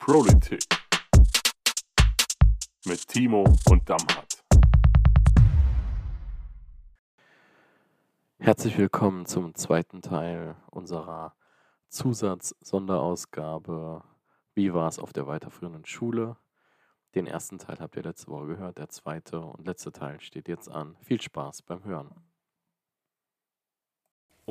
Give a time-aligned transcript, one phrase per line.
[0.00, 0.64] Politik
[2.86, 4.42] mit Timo und Damhat.
[8.38, 11.34] Herzlich willkommen zum zweiten Teil unserer
[11.90, 14.02] Zusatz-Sonderausgabe
[14.54, 16.38] Wie war es auf der weiterführenden Schule?
[17.14, 20.70] Den ersten Teil habt ihr letzte Woche gehört, der zweite und letzte Teil steht jetzt
[20.70, 20.96] an.
[21.02, 22.29] Viel Spaß beim Hören.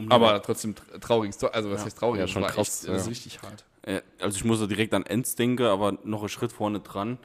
[0.06, 1.54] Um Aber trotzdem tra- trauriges Tor.
[1.54, 1.86] Also, was Ja.
[1.86, 2.20] heißt traurig?
[2.20, 3.10] Ja, Das schon war krass, Echt, das ist ja.
[3.10, 3.66] richtig hart.
[3.82, 7.18] Äh, Also ich muss so direkt an Enz denken, aber noch einen Schritt vorne dran,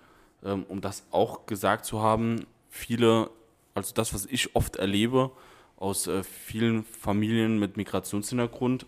[0.45, 2.47] ähm, um das auch gesagt zu haben.
[2.71, 3.31] Viele,
[3.75, 5.31] also das, was ich oft erlebe
[5.77, 8.87] aus äh, vielen Familien mit Migrationshintergrund,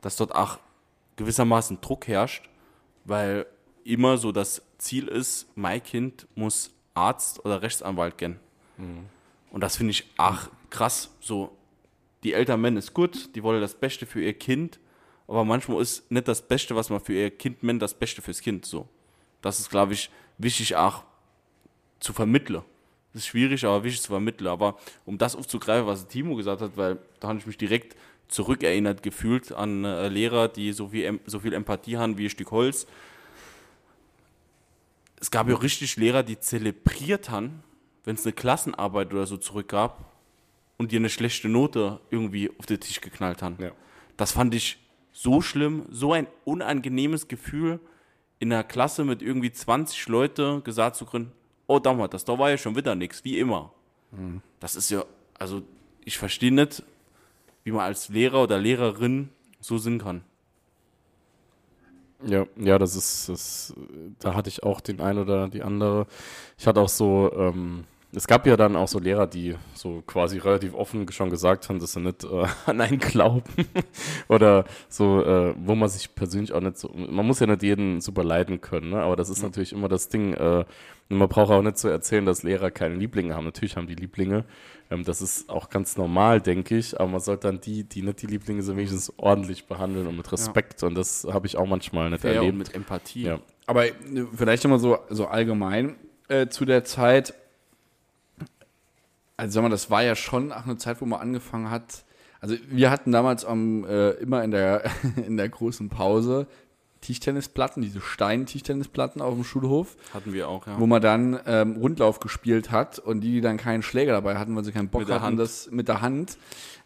[0.00, 0.58] dass dort auch
[1.16, 2.48] gewissermaßen Druck herrscht,
[3.04, 3.46] weil
[3.84, 8.40] immer so das Ziel ist, mein Kind muss Arzt oder Rechtsanwalt gehen.
[9.50, 11.10] Und das finde ich ach krass.
[11.20, 11.54] So,
[12.22, 14.78] die Eltern meinen es gut, die wollen das Beste für ihr Kind,
[15.30, 18.40] aber manchmal ist nicht das Beste, was man für ihr Kind meint, das Beste fürs
[18.40, 18.66] Kind.
[18.66, 18.88] So,
[19.42, 21.04] das ist, glaube ich, wichtig auch
[22.00, 22.62] zu vermitteln.
[23.12, 24.48] Das ist schwierig, aber wichtig zu vermitteln.
[24.48, 27.96] Aber um das aufzugreifen, was Timo gesagt hat, weil da habe ich mich direkt
[28.26, 32.50] zurückerinnert gefühlt an äh, Lehrer, die so viel, so viel Empathie haben wie ein Stück
[32.50, 32.88] Holz.
[35.20, 37.62] Es gab ja richtig Lehrer, die zelebriert haben,
[38.04, 40.09] wenn es eine Klassenarbeit oder so zurückgab
[40.80, 43.58] und dir eine schlechte Note irgendwie auf den Tisch geknallt haben.
[43.60, 43.72] Ja.
[44.16, 44.78] Das fand ich
[45.12, 47.80] so schlimm, so ein unangenehmes Gefühl,
[48.38, 51.32] in der Klasse mit irgendwie 20 Leute gesagt zu können,
[51.66, 53.74] oh damals, das da war ja schon wieder nichts, wie immer.
[54.58, 55.04] Das ist ja,
[55.38, 55.60] also
[56.06, 56.82] ich verstehe nicht,
[57.62, 59.28] wie man als Lehrer oder Lehrerin
[59.60, 60.24] so sind kann.
[62.24, 63.74] Ja, ja, das ist, das,
[64.18, 66.06] da hatte ich auch den ein oder die andere.
[66.56, 70.38] Ich hatte auch so, ähm, es gab ja dann auch so Lehrer, die so quasi
[70.38, 73.42] relativ offen schon gesagt haben, dass sie nicht äh, an einen glauben.
[74.28, 78.00] oder so, äh, wo man sich persönlich auch nicht so, man muss ja nicht jeden
[78.00, 79.02] super leiden können, ne?
[79.02, 80.64] aber das ist natürlich immer das Ding, äh,
[81.10, 83.44] man braucht auch nicht zu erzählen, dass Lehrer keine Lieblinge haben.
[83.44, 84.44] Natürlich haben die Lieblinge.
[84.90, 87.00] Ähm, das ist auch ganz normal, denke ich.
[87.00, 90.30] Aber man sollte dann die, die nicht die Lieblinge sind, wenigstens ordentlich behandeln und mit
[90.30, 90.82] Respekt.
[90.84, 92.58] Und das habe ich auch manchmal nicht Ja, und erlebt.
[92.58, 93.24] mit Empathie.
[93.24, 93.40] Ja.
[93.66, 93.92] Aber äh,
[94.34, 95.96] vielleicht nochmal so, so allgemein
[96.28, 97.34] äh, zu der Zeit.
[99.40, 102.04] Also, sag mal, das war ja schon auch eine Zeit, wo man angefangen hat.
[102.40, 104.84] Also, wir hatten damals am, äh, immer in der,
[105.26, 106.46] in der großen Pause
[107.00, 109.96] Tischtennisplatten, diese Stein-Tischtennisplatten auf dem Schulhof.
[110.12, 110.78] Hatten wir auch, ja.
[110.78, 114.54] wo man dann ähm, Rundlauf gespielt hat und die, die dann keinen Schläger dabei hatten,
[114.54, 115.38] weil sie keinen Bock Mit hatten, Hand.
[115.38, 116.36] das mit der Hand.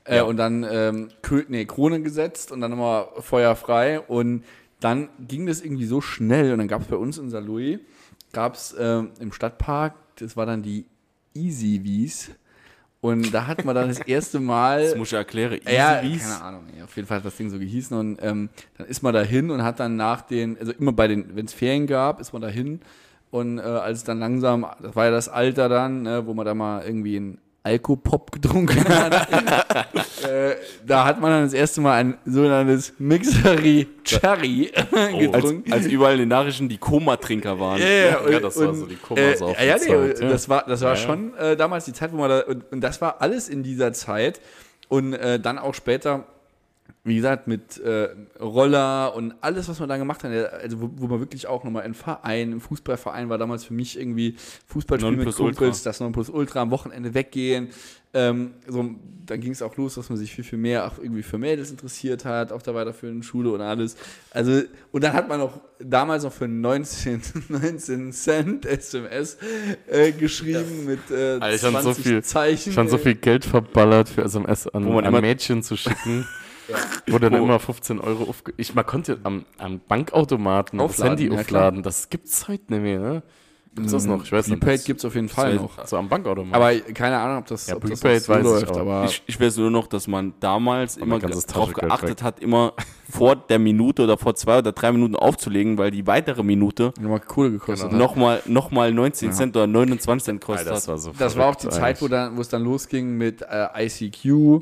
[0.04, 1.08] Äh, Und dann ähm,
[1.48, 3.98] nee, Krone gesetzt und dann nochmal Feuer frei.
[4.00, 4.44] Und
[4.78, 6.52] dann ging das irgendwie so schnell.
[6.52, 7.40] Und dann gab es bei uns in St.
[7.40, 7.80] Louis,
[8.32, 10.84] gab es ähm, im Stadtpark, das war dann die
[11.34, 12.30] Easy Wies.
[13.04, 14.82] Und da hat man dann das erste Mal.
[14.82, 15.60] Das muss ich erklären.
[15.66, 16.62] Easy Ja, keine Ahnung.
[16.74, 18.48] Ja, auf jeden Fall hat das Ding so gehießen und ähm,
[18.78, 21.44] dann ist man da hin und hat dann nach den, also immer bei den, wenn
[21.44, 22.80] es Ferien gab, ist man da hin
[23.30, 26.46] und äh, als es dann langsam, das war ja das Alter dann, äh, wo man
[26.46, 29.32] da mal irgendwie einen Alkopop getrunken hat,
[30.22, 30.54] äh,
[30.86, 35.72] da hat man dann das erste Mal ein sogenanntes Mixery Cherry als, getrunken.
[35.72, 37.80] als überall in den Nachrichten die Koma-Trinker waren.
[37.80, 40.28] Ja, ja, das war so die Komasaufen- äh, ja, nee, Zeit, ja.
[40.28, 40.96] das war, das war ja.
[40.96, 43.94] schon äh, damals die Zeit, wo man da, und, und das war alles in dieser
[43.94, 44.42] Zeit
[44.88, 46.24] und äh, dann auch später,
[47.06, 48.08] wie gesagt, mit äh,
[48.40, 51.84] Roller und alles, was man da gemacht hat, also wo, wo man wirklich auch nochmal
[51.84, 54.36] im Verein, im Fußballverein war damals für mich irgendwie
[54.68, 55.34] Fußballspielen mit.
[55.34, 57.68] Kumpels, das Nonplusultra am Wochenende weggehen.
[58.16, 58.90] Ähm, so,
[59.26, 61.70] dann ging es auch los, dass man sich viel, viel mehr auch irgendwie für Mädels
[61.72, 63.96] interessiert hat, auf der weiterführenden Schule und alles.
[64.30, 64.62] Also,
[64.92, 69.36] und dann hat man auch damals noch für 19, 19 Cent SMS
[69.90, 72.72] äh, geschrieben mit äh, Alter, 20 schon so viel- Zeichen.
[72.72, 76.26] Schon so viel Geld verballert für SMS an, Wo man an immer- Mädchen zu schicken.
[77.06, 78.54] Wo dann Wo- immer 15 Euro aufge...
[78.56, 81.82] Ich, man konnte am, am Bankautomaten das Aufladen, Handy ja, aufladen.
[81.82, 83.22] das gibt's heute nicht mehr, ne?
[83.74, 84.22] Gibt's das noch?
[84.22, 84.60] Ich weiß nicht.
[84.60, 85.84] Prepaid gibt es auf jeden Fall noch.
[85.86, 86.54] So am Bankautomaten.
[86.54, 88.80] Aber keine Ahnung, ob das, Ja, ob das Prepaid noch so weiß ich läuft, auch.
[88.80, 92.22] aber Ich, ich weiß nur noch, dass man damals immer darauf geachtet weg.
[92.22, 92.74] hat, immer
[93.10, 97.20] vor der Minute oder vor zwei oder drei Minuten aufzulegen, weil die weitere Minute nochmal
[97.20, 97.98] Kohle gekostet hat.
[97.98, 101.48] nochmal noch mal 19 Cent oder 29 Cent kostet Alter, das war so Das war
[101.48, 104.24] auch die Zeit, wo, dann, wo es dann losging mit äh, ICQ.
[104.26, 104.60] Oh,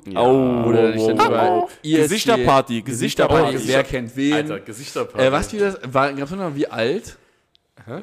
[0.64, 1.68] Wo du dich dann oh, über oh.
[1.82, 3.68] ISG Gesichterparty, Gesichterparty, Gesichterparty.
[3.68, 4.34] wer kennt wen.
[4.34, 5.26] Alter, Gesichterparty.
[5.26, 5.80] Äh, was wie das?
[5.82, 7.18] Gab es noch wie alt?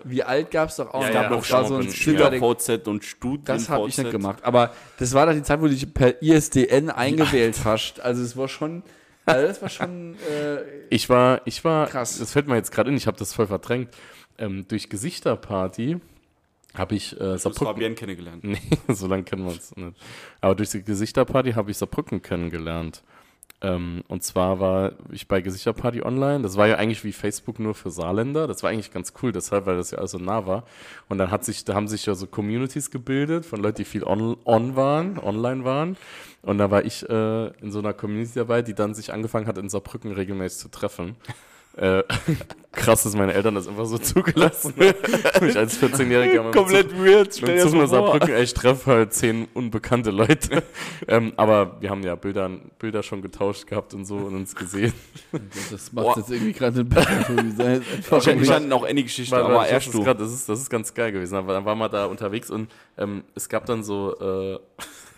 [0.03, 1.01] Wie alt gab es doch auch?
[1.01, 1.89] Ja, Es ja, gab auch noch war so ein.
[1.91, 4.43] Schüler, SchülerVZ und Studien Das habe ich nicht gemacht.
[4.43, 7.99] Aber das war dann die Zeit, wo du dich per ISDN eingewählt hast.
[8.01, 8.83] Also es war schon,
[9.25, 10.15] also das war schon.
[10.15, 10.57] Äh,
[10.89, 12.17] Ich war, ich war, Krass.
[12.19, 13.89] das fällt mir jetzt gerade in, ich habe das voll verdrängt.
[14.37, 15.97] Ähm, durch Gesichterparty
[16.75, 17.67] habe ich äh, Du hast Saarbrücken.
[17.67, 18.43] Fabienne kennengelernt.
[18.45, 19.97] Nee, so lange kennen wir uns nicht.
[20.41, 23.03] Aber durch die Gesichterparty habe ich Saarbrücken kennengelernt.
[23.62, 26.44] Ähm, und zwar war ich bei Gesichterparty online.
[26.44, 28.48] Das war ja eigentlich wie Facebook nur für Saarländer.
[28.48, 30.63] Das war eigentlich ganz cool, deshalb, weil das ja also nah war.
[31.10, 34.04] Und dann hat sich, da haben sich ja so Communities gebildet von Leuten, die viel
[34.04, 35.98] on, on waren, online waren.
[36.42, 39.57] Und da war ich äh, in so einer Community dabei, die dann sich angefangen hat,
[39.57, 41.18] in Saarbrücken regelmäßig zu treffen.
[41.79, 42.03] Äh,
[42.73, 45.45] krass, dass meine Eltern das einfach so zugelassen haben.
[45.45, 48.09] mich als 14-Jähriger mal Komplett weird, mit stell dir Zug nach das mal vor.
[48.11, 50.63] Saarbrücken, ey, ich treffe halt zehn unbekannte Leute.
[51.07, 52.49] ähm, aber wir haben ja Bilder,
[52.79, 54.93] Bilder schon getauscht gehabt und so und uns gesehen.
[55.71, 57.83] Das macht jetzt irgendwie gerade ein bisschen.
[58.09, 60.03] Wahrscheinlich standen auch eine Geschichte, War- aber erst das, du.
[60.03, 61.35] das, ist, das ist ganz geil gewesen.
[61.35, 64.59] Aber dann waren wir da unterwegs und ähm, es gab dann so, äh,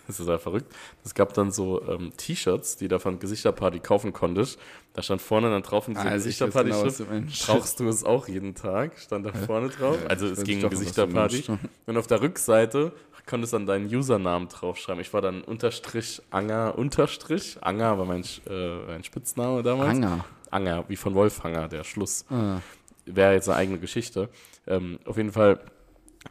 [0.06, 0.72] das ist ja verrückt,
[1.04, 4.58] es gab dann so ähm, T-Shirts, die da von Gesichterparty kaufen konntest.
[4.94, 7.04] Da stand vorne dann drauf in so Ah, Gesichterparty genau, Schrift, du.
[7.46, 8.98] Brauchst du es auch jeden Tag?
[8.98, 9.96] Stand da vorne drauf.
[10.08, 11.44] Also es ging um du Gesichterparty.
[11.86, 12.92] Und auf der Rückseite
[13.26, 15.00] konntest du dann deinen Usernamen draufschreiben.
[15.00, 17.56] Ich war dann Unterstrich Anger Unterstrich.
[17.62, 19.90] Anger war mein, äh, mein Spitzname damals.
[19.90, 20.24] Anger.
[20.50, 22.26] Anger, wie von Wolfhanger, der Schluss.
[22.30, 22.60] Ah.
[23.06, 24.28] Wäre jetzt eine eigene Geschichte.
[24.66, 25.60] Ähm, auf jeden Fall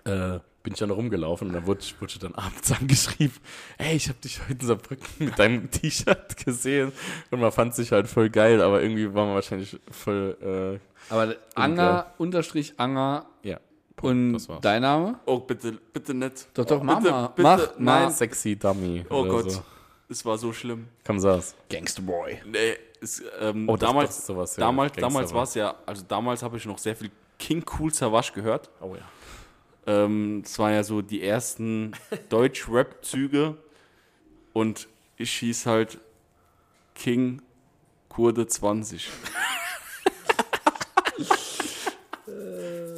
[0.03, 3.35] äh, bin ich dann rumgelaufen und dann wurde ich, wurde ich dann abends angeschrieben,
[3.77, 6.91] ey, ich habe dich heute in Saarbrücken mit deinem T-Shirt gesehen
[7.31, 10.79] und man fand sich halt voll geil, aber irgendwie war man wahrscheinlich voll,
[11.09, 13.59] Aber Anger, Unterstrich Anger äh, ja,
[14.01, 14.61] und das war's.
[14.61, 15.19] dein Name?
[15.25, 16.47] Oh, bitte, bitte nicht.
[16.53, 17.27] Doch, doch, oh, Mama.
[17.27, 18.03] Bitte, bitte, Mach, nein.
[18.05, 18.11] mach.
[18.11, 19.05] sexy Dummy.
[19.09, 19.63] Oh Gott, So.
[20.09, 20.87] es war so schlimm.
[21.05, 21.55] Komm, saß.
[21.69, 22.37] Gangsterboy.
[22.45, 25.37] Nee, es, ähm, Oh, das- damals, sowas, ja, damals, Gangster damals war.
[25.37, 27.09] war es ja, also damals habe ich noch sehr viel
[27.39, 28.69] King Cool Savage gehört.
[28.79, 29.01] Oh ja.
[29.87, 31.93] Ähm, es waren ja so die ersten
[32.29, 33.57] Deutsch-Rap-Züge
[34.53, 34.87] und
[35.17, 35.99] ich hieß halt
[36.95, 37.41] King
[38.09, 39.09] Kurde 20.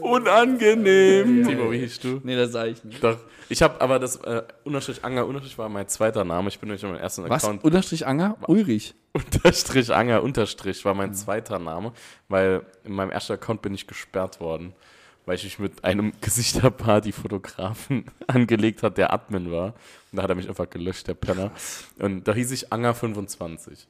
[0.02, 1.48] Unangenehm.
[1.48, 2.20] Timo, wie hieß du?
[2.24, 3.04] Nee, das sag ich nicht.
[3.04, 3.18] Doch.
[3.50, 6.50] Ich habe aber das äh, Unterstrich Anger, Unterstrich war mein zweiter Name.
[6.50, 7.44] Ich bin nämlich mein ersten Was?
[7.44, 7.64] Account.
[7.64, 8.38] Unterstrich Anger?
[8.48, 8.96] Ulrich.
[9.14, 11.94] Unterstrich Anger, Unterstrich war mein zweiter Name,
[12.30, 14.74] weil in meinem ersten Account bin ich gesperrt worden,
[15.26, 19.74] weil ich mich mit einem Gesichterparty-Fotografen angelegt hat, der Admin war.
[20.12, 21.52] Und da hat er mich einfach gelöscht, der Penner.
[22.00, 23.86] Und da hieß ich Anger25.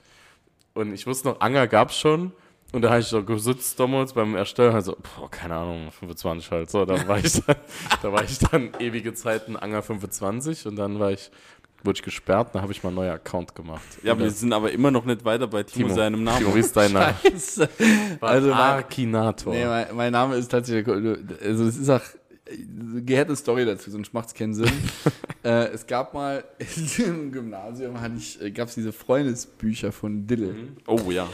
[0.74, 2.32] Und ich wusste noch, Anger gab's schon.
[2.72, 6.72] Und da habe ich so gesitzt damals beim Erstellen, also, boah, keine Ahnung, 25 halt.
[6.72, 7.56] So, da war ich dann,
[8.02, 11.30] da war ich dann ewige Zeiten Anger 25 und dann war ich,
[11.84, 13.84] wurde ich gesperrt, dann habe ich mal einen neuen Account gemacht.
[14.04, 16.46] Ja, wir sind aber immer noch nicht weiter bei Timo, Timo, seinem Namen.
[16.46, 17.16] Timo, ist dein Name?
[17.22, 17.70] Scheiße.
[18.22, 19.54] Also, Akinator.
[19.54, 22.02] nee, mein, mein Name ist tatsächlich, also es ist auch
[22.50, 24.72] eine gehärte Story dazu, sonst macht es keinen Sinn.
[25.44, 26.44] äh, es gab mal
[26.98, 30.56] im Gymnasium hatte ich, äh, gab es diese Freundesbücher von Diddle.
[30.88, 31.28] Oh ja.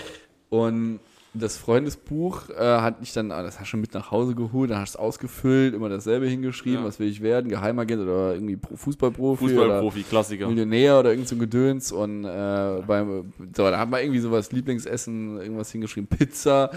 [0.50, 1.00] Und
[1.34, 4.72] das Freundesbuch äh, hat ich dann, ah, das hast du schon mit nach Hause geholt,
[4.72, 6.86] dann hast du es ausgefüllt, immer dasselbe hingeschrieben, Ja.
[6.86, 10.48] was will ich werden, Geheimagent oder irgendwie Pro Fußballprofi Fußballprofi, Klassiker.
[10.48, 14.52] Millionär oder irgend so ein Gedöns und äh, beim, so, da hat man irgendwie sowas
[14.52, 16.72] Lieblingsessen, irgendwas hingeschrieben, Pizza,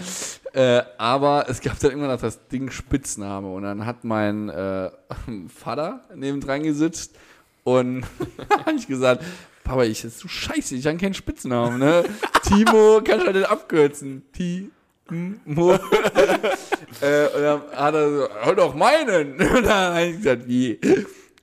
[0.53, 4.91] äh, aber es gab dann irgendwann noch das Ding Spitzname und dann hat mein äh,
[5.47, 7.15] Vater nebendran gesitzt
[7.63, 8.05] und
[8.51, 9.23] habe ich gesagt,
[9.63, 12.03] Papa, ich ist so scheiße, ich habe keinen Spitznamen, ne?
[12.43, 14.23] Timo, kannst du halt nicht abkürzen.
[14.33, 15.73] Timo.
[17.01, 19.33] äh, und dann hat er so, hör doch meinen.
[19.39, 20.79] Und dann habe ich gesagt, wie?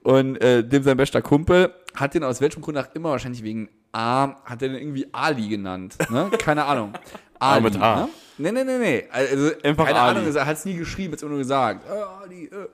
[0.02, 3.68] Und äh, dem sein bester Kumpel hat den aus welchem Grund auch immer, wahrscheinlich wegen
[3.92, 5.96] A, hat er den irgendwie Ali genannt.
[6.10, 6.30] Ne?
[6.38, 6.92] Keine Ahnung.
[7.38, 8.02] Ali, mit A.
[8.02, 8.08] Ne?
[8.38, 9.04] Nee, nee, nee, nee.
[9.10, 10.18] Also, Einfach keine Ali.
[10.20, 11.84] Ahnung, er hat es nie geschrieben, hat es immer nur gesagt.
[11.86, 12.68] Äh, Ali, äh.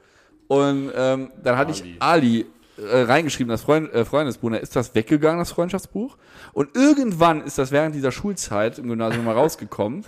[0.48, 2.46] Und ähm, dann hatte ich Ali.
[2.78, 6.16] Äh, reingeschrieben, das Freund, äh, Freundesbuch, da ist das weggegangen, das Freundschaftsbuch.
[6.52, 10.04] Und irgendwann ist das während dieser Schulzeit im Gymnasium mal rausgekommen.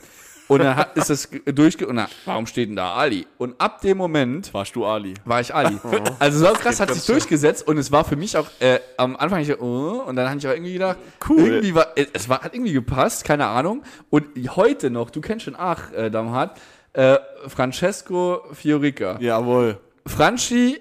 [0.49, 1.87] Und dann hat, ist das ge- durchge...
[1.87, 3.27] Und na, warum steht denn da Ali?
[3.37, 5.13] Und ab dem Moment Warst du Ali?
[5.27, 5.79] war ich Ali.
[6.19, 9.41] Also so krass hat sich durchgesetzt und es war für mich auch äh, am Anfang
[9.41, 10.97] ich, oh, und dann habe ich auch irgendwie gedacht,
[11.29, 11.41] Cool.
[11.41, 13.83] irgendwie war äh, es war hat irgendwie gepasst, keine Ahnung.
[14.09, 16.59] Und heute noch, du kennst schon Ach, äh, Damhat,
[16.95, 19.19] äh, Francesco Fiorica.
[19.21, 19.79] Jawohl.
[20.09, 20.81] Franchi,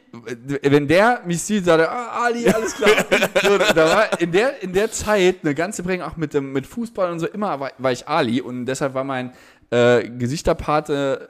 [0.64, 2.90] wenn der mich sieht, sagt er, ah, Ali, alles klar.
[3.44, 6.66] so, da war in der, in der Zeit eine ganze Prägung auch mit, dem, mit
[6.66, 9.34] Fußball und so, immer war, war ich Ali und deshalb war mein
[9.70, 11.30] äh, Gesichterpate,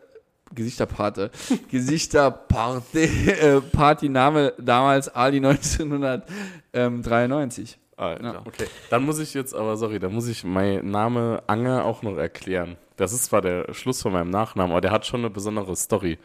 [0.54, 1.32] Gesichterpate,
[1.72, 7.80] Gesichterparty, äh, Partyname damals Ali 1993.
[7.98, 8.24] Alter.
[8.24, 8.42] Ja.
[8.46, 12.16] Okay, dann muss ich jetzt, aber sorry, dann muss ich meinen Name Anger auch noch
[12.16, 12.77] erklären.
[12.96, 16.20] Das ist zwar der Schluss von meinem Nachnamen, aber der hat schon eine besondere Story.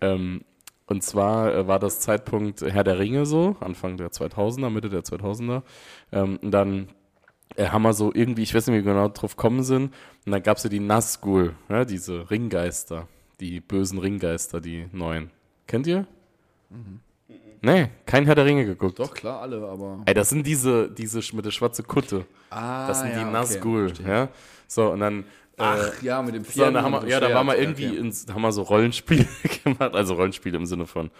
[0.00, 0.46] Ähm,
[0.86, 5.02] und zwar äh, war das Zeitpunkt Herr der Ringe so, Anfang der 2000er, Mitte der
[5.02, 5.62] 2000er.
[6.12, 6.88] Ähm, und dann
[7.56, 9.92] äh, haben wir so irgendwie, ich weiß nicht, wie wir genau drauf kommen sind,
[10.26, 13.08] und dann gab es ja die Nazgul, ja, diese Ringgeister,
[13.40, 15.30] die bösen Ringgeister, die neuen.
[15.66, 16.06] Kennt ihr?
[17.62, 18.98] Nee, kein Herr der Ringe geguckt.
[18.98, 20.02] Doch, klar, alle, aber.
[20.04, 22.26] Ey, das sind diese, diese mit der schwarzen Kutte.
[22.50, 24.08] Ah, Das sind die ja, okay, Nazgul, verstehe.
[24.08, 24.28] ja.
[24.66, 25.24] So, und dann.
[25.56, 26.74] Ach, ja, mit dem So, Pferd.
[26.74, 29.26] dann haben wir, ja, da waren wir irgendwie, in, ins, haben wir so Rollenspiele
[29.64, 31.10] gemacht, also Rollenspiele im Sinne von,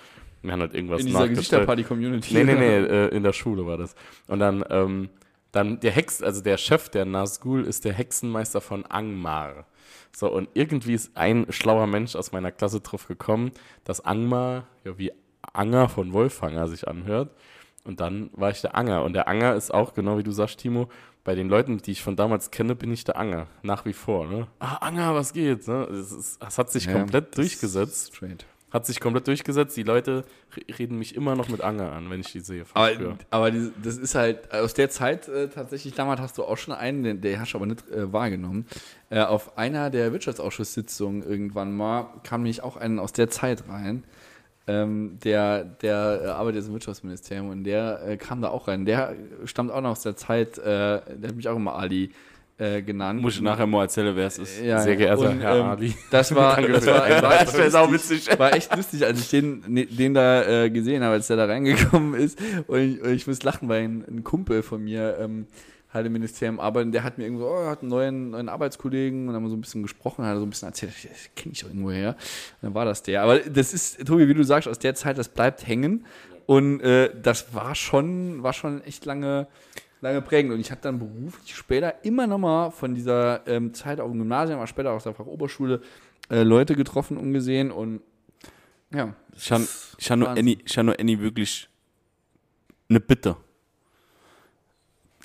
[0.42, 1.28] wir haben halt irgendwas in dieser.
[1.28, 2.34] Gesichterparty-Community.
[2.34, 3.94] Nee, nee, nee, äh, in der Schule war das.
[4.26, 5.08] Und dann, ähm,
[5.52, 9.66] dann der Hex, also der Chef der Nazgul ist der Hexenmeister von Angmar.
[10.14, 13.52] So, und irgendwie ist ein schlauer Mensch aus meiner Klasse drauf gekommen,
[13.84, 15.12] dass Angmar ja wie
[15.52, 17.30] Anger von Wolfhanger sich anhört.
[17.84, 19.02] Und dann war ich der Anger.
[19.04, 20.88] Und der Anger ist auch, genau wie du sagst, Timo,
[21.22, 23.46] bei den Leuten, die ich von damals kenne, bin ich der Anger.
[23.62, 24.46] Nach wie vor, ne?
[24.58, 25.68] Ah, Anger, was geht?
[25.68, 25.86] Ne?
[25.90, 28.14] Das, ist, das hat sich Ja, komplett durchgesetzt.
[28.16, 28.46] Straight.
[28.70, 29.76] Hat sich komplett durchgesetzt.
[29.76, 30.24] Die Leute
[30.56, 32.64] re- reden mich immer noch mit Anger an, wenn ich die sehe.
[32.74, 36.74] Aber, aber das ist halt, aus der Zeit äh, tatsächlich, damals hast du auch schon
[36.74, 38.66] einen, den, der hast du aber nicht äh, wahrgenommen.
[39.10, 44.04] Äh, auf einer der Wirtschaftsausschusssitzungen irgendwann mal kam nämlich auch einen aus der Zeit rein.
[44.66, 48.86] Ähm, der der äh, arbeitet jetzt im Wirtschaftsministerium und der äh, kam da auch rein.
[48.86, 52.12] Der stammt auch noch aus der Zeit, äh, der hat mich auch immer Ali
[52.56, 53.20] äh, genannt.
[53.20, 54.62] Muss ich nachher mal erzählen, wer es ist.
[54.62, 55.94] Ja, Sehr geehrter Und, Herr ähm, Ali.
[56.10, 57.42] Das war, das war, den war, Einwand.
[57.42, 61.02] echt Das auch lustig, war echt lustig, als ich den, ne- den da äh, gesehen
[61.02, 62.38] habe, als der da reingekommen ist.
[62.66, 65.46] Und ich, und ich muss lachen, weil ein, ein Kumpel von mir ähm,
[65.94, 66.86] halt im Ministerium arbeitet.
[66.86, 69.60] Und der hat mir irgendwo, oh, hat einen neuen, neuen Arbeitskollegen und haben so ein
[69.60, 72.16] bisschen gesprochen, hat so ein bisschen erzählt, das kenne ich doch irgendwo her.
[72.60, 73.22] Und dann war das der.
[73.22, 76.04] Aber das ist, Tobi, wie du sagst, aus der Zeit, das bleibt hängen.
[76.46, 79.46] Und äh, das war schon, war schon echt lange,
[80.00, 80.52] lange prägend.
[80.52, 84.18] Und ich hatte dann beruflich später immer noch mal von dieser ähm, Zeit auf dem
[84.18, 85.80] Gymnasium, aber später aus der Fachoberschule,
[86.28, 87.70] äh, Leute getroffen und gesehen.
[87.70, 88.00] Und
[88.92, 89.14] ja,
[90.66, 91.68] Ich habe nur Annie wirklich
[92.88, 93.36] eine Bitte.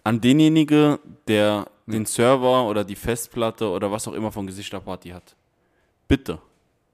[0.10, 5.36] An denjenige, der den Server oder die Festplatte oder was auch immer von Gesichterparty hat.
[6.08, 6.40] Bitte.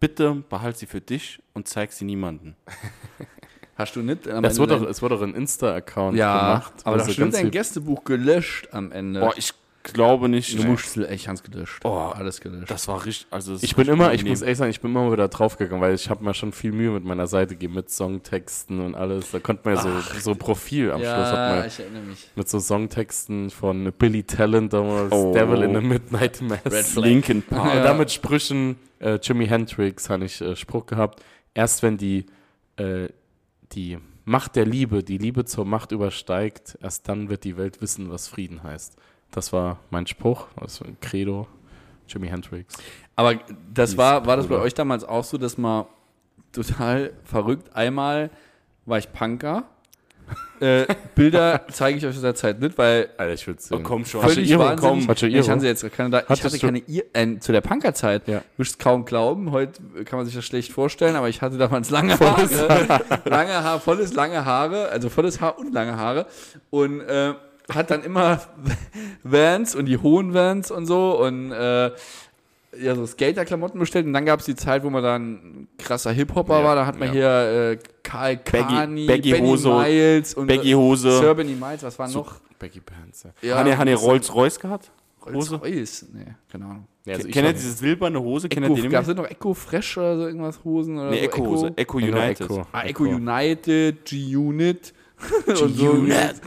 [0.01, 2.57] Bitte behalt sie für dich und zeig sie niemanden.
[3.77, 4.27] hast du nicht?
[4.27, 6.73] am Das Ende wurde doch, es wurde doch ein Insta-Account ja, gemacht.
[6.83, 9.21] aber da ganz dein Gästebuch gelöscht am Ende.
[9.21, 9.53] Boah, ich
[9.93, 10.57] glaube nicht.
[10.59, 11.81] du musst, ich hab's gelöscht.
[11.85, 12.69] Oh, alles gelöscht.
[12.69, 13.27] Das war richtig.
[13.31, 16.09] Also Ich bin immer, ich muss ehrlich sagen, ich bin immer wieder draufgegangen, weil ich
[16.09, 19.31] habe mir schon viel Mühe mit meiner Seite gegeben, mit Songtexten und alles.
[19.31, 22.29] Da konnte man ja so, so Profil am Schluss hat man ich erinnere mich.
[22.35, 25.33] mit so Songtexten von Billy Talent damals, Oh.
[25.33, 26.95] Devil in the Midnight Mass.
[26.95, 27.75] Linkin Park.
[27.75, 31.21] Und damit Sprüchen, äh, Jimi Hendrix habe ich äh, Spruch gehabt,
[31.53, 32.25] erst wenn die,
[32.77, 33.07] äh,
[33.71, 38.09] die Macht der Liebe, die Liebe zur Macht übersteigt, erst dann wird die Welt wissen,
[38.09, 38.95] was Frieden heißt.
[39.35, 41.45] Das war mein Spruch, ein Credo,
[42.07, 42.75] Jimi Hendrix.
[43.15, 43.35] Aber
[43.73, 45.85] das war, war das bei euch damals auch so, dass man
[46.53, 48.29] total verrückt, einmal
[48.85, 49.63] war ich Punker.
[50.59, 53.83] äh, Bilder zeige ich euch aus der Zeit nicht, weil Alter, ich würde Oh, sehen.
[53.83, 54.21] komm schon.
[54.21, 54.61] Völlig Iro?
[54.63, 55.05] wahnsinnig.
[55.07, 56.23] Komm, ich hatte jetzt keine da.
[56.33, 58.27] Ich hatte keine Ir äh, zu der Punkerzeit.
[58.27, 58.39] Ja.
[58.39, 59.51] Du wirst es kaum glauben.
[59.51, 63.79] Heute kann man sich das schlecht vorstellen, aber ich hatte damals lange Haare, lange Haar,
[63.79, 66.25] volles lange Haare, also volles Haar und lange Haare
[66.71, 67.33] und äh,
[67.73, 68.41] hat dann immer
[69.23, 71.91] Vans und die hohen Vans und so und äh,
[72.77, 76.59] ja, so Skater-Klamotten bestellt und dann gab es die Zeit, wo man dann krasser Hip-Hopper
[76.59, 77.13] Ja, war, da hat man ja.
[77.13, 81.19] hier äh, Karl Kani, Baggy Benny Hose, Miles und Baggy äh, Hose.
[81.19, 82.35] Sir Benny Miles, was war noch?
[82.59, 83.49] Becky Pants, ja.
[83.49, 84.91] Ja, Hat er hat er Rolls-Royce gehabt?
[85.25, 85.55] Hose?
[85.55, 86.05] Royce?
[86.13, 86.87] Nee, keine Ahnung.
[87.05, 88.49] Ja, also Kennt ihr diese silberne Hose?
[88.49, 90.97] Kennt ihr Echo, gab es noch Echo Fresh oder so irgendwas Hosen?
[90.97, 91.23] Oder Nee, so?
[91.25, 91.73] Echo-Hose.
[91.75, 92.41] Echo Genau, United.
[92.41, 92.67] Echo.
[92.71, 94.93] Ah, Echo United, G-Unit.
[95.47, 96.05] und so.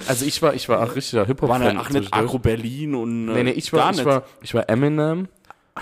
[0.08, 2.38] Also ich war, ich war auch richtiger hip hop War fan dann ach nicht Agro
[2.38, 3.28] Berlin und.
[3.28, 5.28] äh, Nee, nee, ich war, gar ich war, ich war Eminem,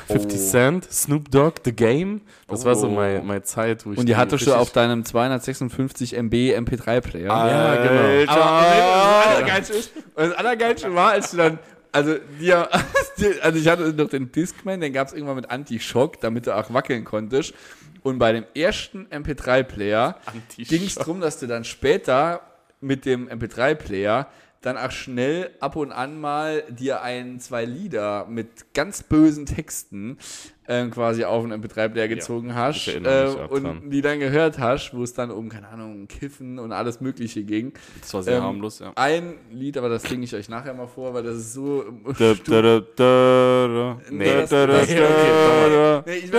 [0.08, 0.44] 50 Oh.
[0.44, 2.20] Cent, Snoop Dogg, The Game.
[2.48, 2.90] Das war so Oh.
[2.90, 7.26] meine, meine Zeit, wo ich Und die hattest du auf deinem 256 MB MP3-Player.
[7.26, 8.32] Ja, genau.
[8.32, 11.58] Aber das Allergeilste ist, und das Allergeilste war, als du dann,
[11.92, 12.68] also dir,
[13.42, 16.72] also ich hatte noch den Discman, den gab es irgendwann mit Anti-Shock, damit du auch
[16.74, 17.54] wackeln konntest.
[18.02, 20.16] Und bei dem ersten MP3-Player
[20.58, 22.40] ging es darum, dass du dann später
[22.80, 24.28] mit dem MP3-Player
[24.62, 30.18] dann auch schnell ab und an mal dir ein, zwei Lieder mit ganz bösen Texten
[30.66, 33.90] ähm, quasi auf einen MP3-Player gezogen hast erinnere mich äh, und dran.
[33.90, 37.74] die dann gehört hast, wo es dann um, keine Ahnung, Kiffen und alles Mögliche ging.
[38.00, 38.90] Das war sehr Ähm, harmlos, ja.
[38.96, 41.84] Ein Lied, aber das singe ich euch nachher mal vor, weil das ist so.
[42.18, 44.00] Da, da, da, da, da.
[44.10, 46.02] Nee, Da, das- da, da, das- da, okay.
[46.06, 46.36] Nee, ich äh,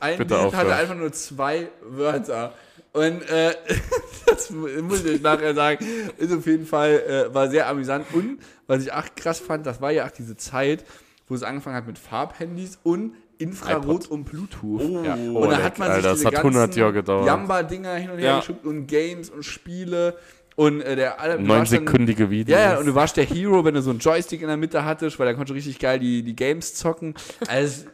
[0.00, 2.52] ein, Lied hatte einfach nur zwei Wörter.
[2.98, 3.54] Und äh,
[4.26, 5.84] das muss ich nachher sagen,
[6.16, 8.06] ist auf jeden Fall, äh, war sehr amüsant.
[8.12, 10.84] Und was ich auch krass fand, das war ja auch diese Zeit,
[11.28, 14.10] wo es angefangen hat mit Farbhandys und Infrarot iPod.
[14.10, 15.04] und Bluetooth.
[15.04, 15.14] Ja.
[15.14, 17.26] und da hat man Alter, sich das diese hat 100 ganzen Jahre gedauert.
[17.26, 18.38] Jamba-Dinger hin und her Ja.
[18.40, 20.16] geschickt und Games und Spiele.
[20.56, 22.58] Und äh, der Neunsekündige Videos.
[22.58, 24.84] ja, ja, und du warst der Hero, wenn du so einen Joystick in der Mitte
[24.84, 27.14] hattest, weil da konntest du richtig geil die, die Games zocken.
[27.46, 27.84] Also,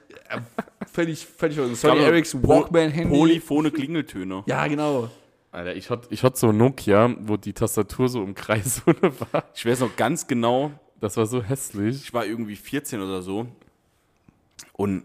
[0.93, 1.76] völlig, völlig verrückt.
[1.76, 3.16] Sony Ericsson Walkman-Handy.
[3.16, 4.43] Polyphone Klingeltöne.
[4.47, 5.11] Ja, genau.
[5.52, 8.83] Alter, ich hatte ich hatte so ein Nokia, wo die Tastatur so im Kreis
[9.33, 9.45] war.
[9.54, 11.97] Ich weiß noch ganz genau, Das war so hässlich.
[12.02, 13.47] ich war irgendwie 14 oder so
[14.73, 15.04] und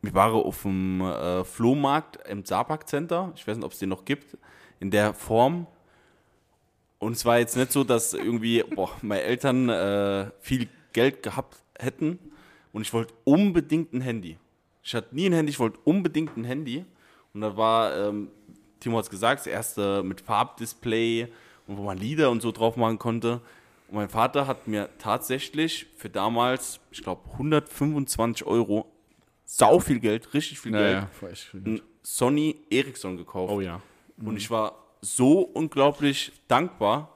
[0.00, 3.32] wir waren auf dem äh, Flohmarkt im Zapak Center.
[3.36, 4.36] Ich weiß nicht, ob es den noch gibt,
[4.80, 5.66] in der Form.
[6.98, 11.56] Und es war jetzt nicht so, dass irgendwie boah, meine Eltern äh, viel Geld gehabt
[11.78, 12.18] hätten
[12.72, 14.38] und ich wollte unbedingt ein Handy.
[14.84, 16.84] Ich hatte nie ein Handy, ich wollte unbedingt ein Handy.
[17.32, 18.28] Und da war, ähm,
[18.80, 21.26] Timo hat es gesagt, das erste mit Farbdisplay
[21.66, 23.40] und wo man Lieder und so drauf machen konnte.
[23.88, 28.86] Und mein Vater hat mir tatsächlich für damals, ich glaube, 125 Euro,
[29.46, 31.64] sau viel Geld, richtig viel Geld, Naja, schön.
[31.66, 33.52] ein Sony Ericsson gekauft.
[33.52, 33.80] Oh ja.
[34.22, 37.10] Und ich war so unglaublich dankbar,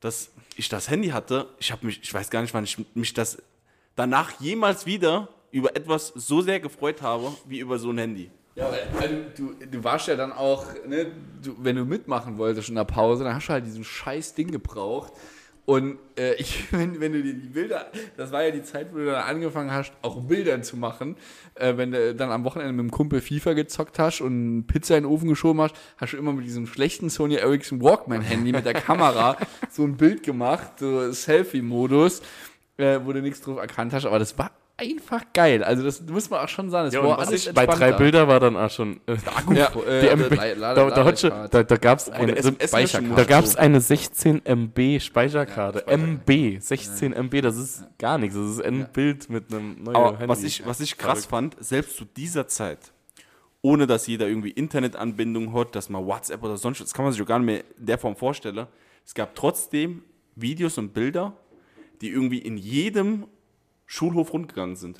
[0.00, 1.48] dass ich das Handy hatte.
[1.58, 3.42] Ich habe mich, ich weiß gar nicht, wann ich mich das
[3.94, 8.30] danach jemals wieder über etwas so sehr gefreut habe, wie über so ein Handy.
[8.54, 11.06] Ja, weil du, du warst ja dann auch, ne,
[11.42, 14.50] du, wenn du mitmachen wolltest in der Pause, dann hast du halt diesen scheiß Ding
[14.50, 15.12] gebraucht.
[15.64, 18.98] Und äh, ich, wenn, wenn du dir die Bilder, das war ja die Zeit, wo
[18.98, 21.16] du dann angefangen hast, auch Bilder zu machen.
[21.54, 25.04] Äh, wenn du dann am Wochenende mit dem Kumpel FIFA gezockt hast und Pizza in
[25.04, 28.74] den Ofen geschoben hast, hast du immer mit diesem schlechten Sony Ericsson Walkman-Handy mit der
[28.74, 29.36] Kamera
[29.70, 32.22] so ein Bild gemacht, so Selfie-Modus,
[32.76, 34.04] äh, wo du nichts drauf erkannt hast.
[34.04, 34.50] Aber das war
[34.82, 35.62] einfach geil.
[35.64, 36.86] Also das muss man auch schon sagen.
[36.86, 37.92] Das Ja, war alles ich, bei drei.
[37.92, 39.00] Bilder war dann auch schon.
[39.06, 39.16] Äh,
[39.54, 40.90] Ja, äh, MB, Lade-
[41.64, 42.34] da, gab es eine,
[43.14, 45.84] da gab's eine 16 MB Speicherkarte.
[45.86, 48.34] Ja, MB, 16 MB, das ist gar nichts.
[48.36, 50.28] Das ist ein Bild mit einem neuen Aber Handy.
[50.28, 52.92] was ich, was ich krass fand, selbst zu dieser Zeit,
[53.62, 57.12] ohne dass jeder irgendwie Internetanbindung hat, dass man WhatsApp oder sonst was, das kann man
[57.12, 58.66] sich auch gar nicht mehr in der Form vorstellen.
[59.06, 60.02] Es gab trotzdem
[60.34, 61.34] Videos und Bilder,
[62.00, 63.26] die irgendwie in jedem
[63.92, 64.96] Schulhof rundgegangen sind.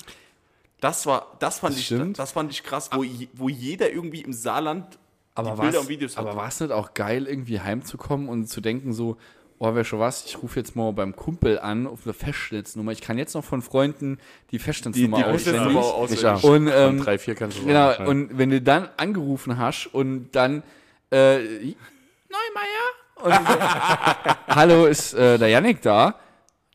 [0.81, 2.19] Das war, das fand Das ich, stimmt.
[2.19, 4.99] das fand ich krass, wo, je- wo jeder irgendwie im Saarland
[5.33, 6.37] aber die Bilder und Videos Aber hatte.
[6.37, 9.17] war es nicht auch geil, irgendwie heimzukommen und zu denken so,
[9.57, 12.91] oh, wäre schon was, ich rufe jetzt mal beim Kumpel an auf eine Festnetznummer.
[12.91, 14.19] Ich kann jetzt noch von Freunden
[14.51, 15.75] die Festnetznummer Die- die auswendig.
[15.77, 16.25] Auswendig.
[16.27, 16.43] auch.
[16.43, 18.07] Und, ähm, drei, vier kannst du Genau, sagen.
[18.07, 20.61] und wenn du dann angerufen hast und dann
[21.11, 21.39] äh,
[22.29, 23.33] Neumeier und
[24.55, 26.15] Hallo, ist äh, der Yannick da?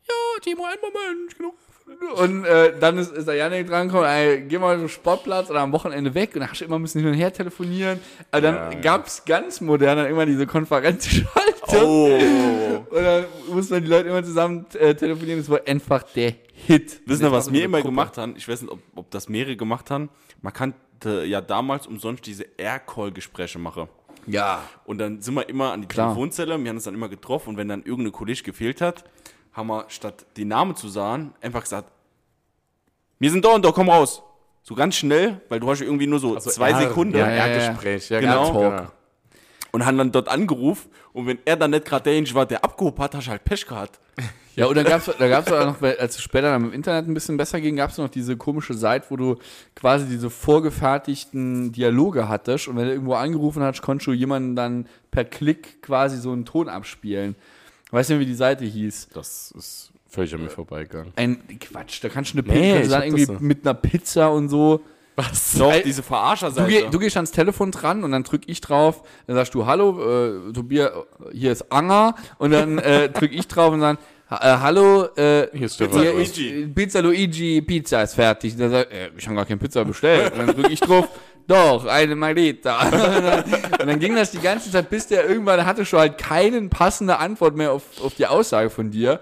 [0.07, 1.53] Ja, Timo, einen Moment, genau.
[2.15, 5.71] Und äh, dann ist, ist der Janik drangekommen, ey, geh mal zum Sportplatz oder am
[5.73, 7.99] Wochenende weg und dann hast du immer müssen hin und her telefonieren.
[8.31, 11.83] Aber dann Ja, gab's ganz modern dann immer diese Konferenzschaltung.
[11.83, 12.85] Oh.
[12.89, 15.39] Und dann mussten wir die Leute immer zusammen äh, telefonieren.
[15.39, 17.01] Das war einfach der Hit.
[17.05, 18.35] Wissen Sie, was wir wir immer gemacht haben?
[18.37, 20.09] Ich weiß nicht, ob, ob das mehrere gemacht haben.
[20.41, 23.87] Man kannte ja damals umsonst diese Aircall-Gespräche machen.
[24.25, 24.63] Ja.
[24.85, 26.07] Und dann sind wir immer an die Klar.
[26.07, 29.03] Telefonzelle, wir haben uns dann immer getroffen und wenn dann irgendein Kollege gefehlt hat,
[29.59, 31.91] haben wir statt die Namen zu sagen, einfach gesagt,
[33.19, 34.23] wir sind da und da, komm raus.
[34.63, 37.29] So ganz schnell, weil du hast ja irgendwie nur so Also zwei R- Sekunden Ja,
[37.29, 37.53] Ja, ja, ja.
[37.63, 38.09] R-Gespräch.
[38.09, 38.51] Ja, Genau.
[38.51, 38.69] genau.
[38.71, 38.87] genau.
[39.71, 43.03] und haben dann dort angerufen und wenn er dann nicht gerade derjenige war, der abgehoben
[43.03, 43.99] hat, hast du halt Pech gehabt.
[44.55, 47.13] Ja, und dann gab's, da gab's auch noch, als es später dann im Internet ein
[47.13, 49.37] bisschen besser ging, gab's noch diese komische Seite, wo du
[49.73, 54.85] quasi diese vorgefertigten Dialoge hattest und wenn du irgendwo angerufen hast, konntest du jemanden dann
[55.11, 57.35] per Klick quasi so einen Ton abspielen.
[57.91, 59.09] Weißt du, wie die Seite hieß?
[59.13, 61.11] Das ist völlig an mir vorbeigegangen.
[61.15, 63.33] Ein Quatsch, da kannst du eine Nee, Pizza, ich dann irgendwie so.
[63.39, 64.81] mit einer Pizza und so.
[65.15, 65.55] Was?
[65.57, 66.69] Doch, Ey, diese Du, Verarscherseite.
[66.69, 70.49] geh, du gehst ans Telefon dran und dann drück ich drauf, dann sagst du, hallo,
[70.49, 70.91] äh, Tobias,
[71.33, 73.97] hier ist Anger und dann äh, drück ich drauf und dann,
[74.29, 75.77] äh, hallo, äh, Hier ist.
[75.77, 76.49] Pizza Luigi.
[76.63, 78.53] äh, Pizza Luigi, Pizza ist fertig.
[78.53, 80.31] Und dann sagt, äh, ich habe gar keine Pizza bestellt.
[80.33, 81.09] Und dann drück ich drauf,
[81.49, 82.63] doch, eine dann,
[83.81, 87.17] und dann ging das die ganze Zeit, bis der irgendwann hatte schon halt keine passende
[87.17, 89.19] Antwort mehr auf, auf die Aussage von dir.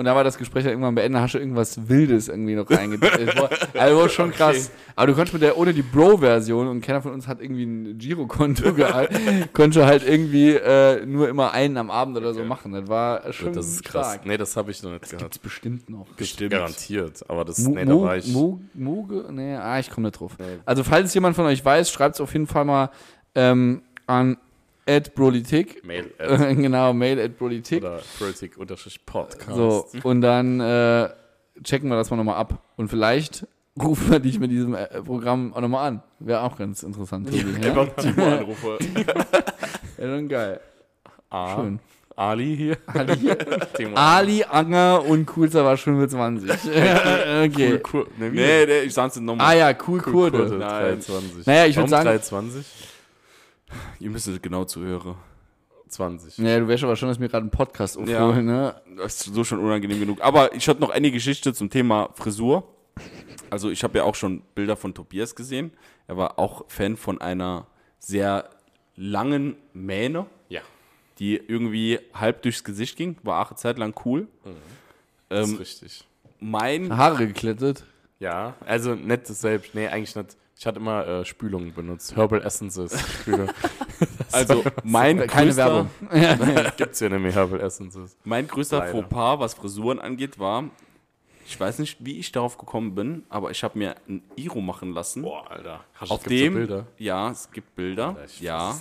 [0.00, 3.36] Und da war das Gespräch dann irgendwann beendet, hast du irgendwas Wildes irgendwie noch reingedreht.
[3.74, 4.70] Also war schon krass.
[4.96, 7.98] Aber du konntest mit der, ohne die Bro-Version, und keiner von uns hat irgendwie ein
[7.98, 9.12] Girokonto gehabt,
[9.52, 12.72] konntest du halt irgendwie äh, nur immer einen am Abend oder so machen.
[12.72, 14.06] Das war schon Das ist krass.
[14.14, 14.24] stark.
[14.24, 15.20] Nee, das habe ich noch nicht gehabt.
[15.20, 16.06] Gibt's bestimmt noch.
[16.16, 16.52] Bestimmt.
[16.52, 17.22] Garantiert.
[17.28, 18.26] Aber das, Mo, nee, da war ich.
[18.28, 19.26] Mo, Moge?
[19.30, 20.32] Nee, ah, ich komme nicht drauf.
[20.38, 20.46] Nee.
[20.64, 22.88] Also, falls jemand von euch weiß, schreibt es auf jeden Fall mal
[23.34, 24.38] ähm, an
[25.14, 25.84] @brolitik.
[25.84, 27.82] Mail at genau, mail at brolitik.
[27.84, 29.54] oder Politik unterstrich Podcast.
[29.56, 31.08] So, und dann äh,
[31.62, 32.62] checken wir das mal nochmal ab.
[32.76, 33.46] Und vielleicht
[33.80, 36.02] rufen wir dich mit diesem äh, Programm auch nochmal an.
[36.18, 37.28] Wäre auch ganz interessant.
[37.28, 38.78] Tobi, Ja, Einfach Timo anrufe.
[39.96, 40.60] Wäre schon geil.
[41.30, 41.78] Ah, Schön.
[42.16, 42.76] Ali hier.
[42.86, 43.38] Ali, hier.
[43.96, 46.50] Ali, Anger und Coolster war schon mit 20.
[46.50, 47.48] okay.
[47.56, 48.06] Cool, cool.
[48.18, 48.36] Nee, wie?
[48.36, 49.56] Nee, nee, ich sag's dir Ah nochmal.
[49.56, 50.38] ja, cool, Cool, Kurde.
[50.38, 50.82] Kurde, Nein.
[51.00, 51.46] 23.
[51.46, 52.66] Naja, ich würd Warum sagen- 23?
[53.98, 55.16] Ihr müsst es genau zuhören.
[55.88, 56.38] 20.
[56.38, 58.24] Ja, du wärst aber schon, dass mir gerade einen Podcast Ja.
[58.28, 58.80] aufholen, ne?
[58.96, 60.20] Das ist so schon unangenehm genug.
[60.22, 62.64] Aber ich hatte noch eine Geschichte zum Thema Frisur.
[63.50, 65.72] also ich habe ja auch schon Bilder von Tobias gesehen.
[66.06, 67.66] Er war auch Fan von einer
[67.98, 68.48] sehr
[68.94, 70.60] langen Mähne, Ja.
[71.18, 73.16] die irgendwie halb durchs Gesicht ging.
[73.24, 74.28] War auch eine Zeit lang cool.
[75.28, 76.04] Das Ähm, ist richtig.
[76.38, 77.84] mein, Haare geklettet.
[78.20, 79.74] Ja, also nicht selbst.
[79.74, 80.36] Nee, eigentlich nicht.
[80.60, 82.14] Ich hatte immer äh, Spülungen benutzt.
[82.14, 82.92] Herbal Essences.
[84.32, 86.70] Also mein Keine größter, Werbung.
[86.76, 88.16] Gibt's ja nicht mehr Herbal Essences.
[88.24, 88.92] mein größter Leider.
[88.92, 90.64] Fauxpas, was Frisuren angeht, war,
[91.46, 94.92] ich weiß nicht, wie ich darauf gekommen bin, aber ich habe mir ein Iro machen
[94.92, 95.22] lassen.
[95.22, 95.84] Boah, Alter.
[95.94, 96.86] Hast, auf dem, Bilder?
[96.96, 98.78] ja, es gibt Bilder, Ich ja,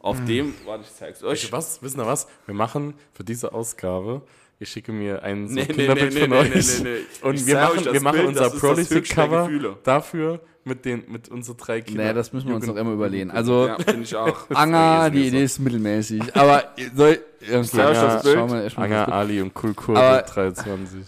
[0.00, 1.42] auf dem, warte, ich zeig's euch.
[1.44, 1.82] Weißt du was?
[1.82, 2.28] Wissen ihr was?
[2.46, 4.22] Wir machen für diese Ausgabe,
[4.58, 6.80] ich schicke mir ein so Nee, Kinderbild nee, von nee, euch.
[6.80, 7.26] nee, nee.
[7.26, 11.56] Und Ich wir euch machen, wir machen Bild, unser Prolific-Cover dafür mit, den, mit unseren
[11.56, 12.06] drei Kindern.
[12.08, 13.30] Nee, das müssen wir uns noch immer überlegen.
[13.30, 14.48] Also, Ja, finde ich auch.
[14.54, 16.36] Anger, Das die Idee ist mittelmäßig.
[16.36, 17.18] Aber soll.
[17.42, 18.34] Okay, zeig euch das Bild.
[18.36, 20.92] schauen wir erst mal Anger, das Ali und Kulkur Aber- 23.
[20.94, 21.06] Bild.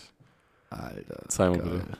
[0.70, 1.22] Alter.
[1.28, 1.68] Zeig mal geil.
[1.86, 1.98] bitte.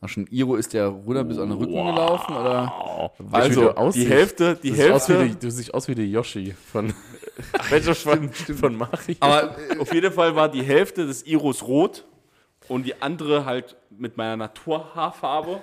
[0.00, 3.10] Ach, schon Iro ist der runter bis an den Rücken gelaufen, oder?
[3.32, 4.06] Also, du die?
[4.06, 6.92] Hälfte, die Du siehst, aus wie Hälfte, die, du siehst aus wie der Yoshi von.
[7.70, 9.16] Welcher von, von Mario?
[9.20, 12.04] Aber auf jeden Fall war die Hälfte des Iros rot
[12.68, 15.60] und die andere halt mit meiner Naturhaarfarbe.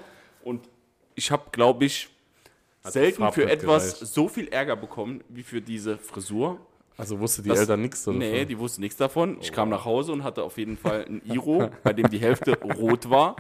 [1.16, 2.10] Ich habe, glaube ich,
[2.84, 4.14] selten Farbe für etwas gereicht.
[4.14, 6.60] so viel Ärger bekommen wie für diese Frisur.
[6.98, 8.18] Also wusste die Das- Eltern nichts oder?
[8.18, 9.38] Nee, die wussten nichts davon.
[9.42, 12.58] Ich kam nach Hause und hatte auf jeden Fall ein Iro, bei dem die Hälfte
[12.78, 13.36] rot war.